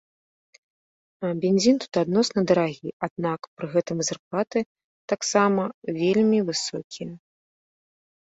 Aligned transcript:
Бензін 1.41 1.75
тут 1.81 1.93
адносна 2.03 2.39
дарагі, 2.51 2.89
аднак, 3.07 3.39
пры 3.59 3.67
гэтым 3.75 3.97
і 4.03 4.07
зарплаты 4.09 4.59
таксама 5.13 5.63
вельмі 6.01 6.39
высокія. 6.51 7.11